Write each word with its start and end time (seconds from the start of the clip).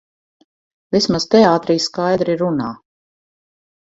Vismaz 0.95 1.27
teātrī 1.35 1.75
skaidri 1.87 2.37
runā. 2.39 2.71